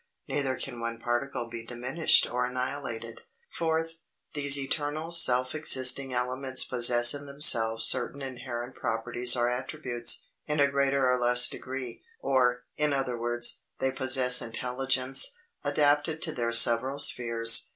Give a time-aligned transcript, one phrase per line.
[0.27, 3.21] Neither can one particle be diminished or annihilated.
[3.51, 3.97] Fourth.
[4.33, 10.71] These eternal, self existing elements possess in themselves certain inherent properties or attributes, in a
[10.71, 16.97] greater or less degree; or, in other words, they possess intelligence, adapted to their several
[16.97, 17.69] spheres.